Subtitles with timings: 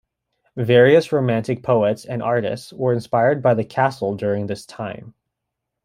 [0.57, 5.13] Various romantic poets and artists were inspired by the castle during this time.